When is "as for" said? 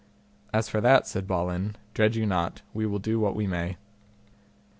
0.51-0.81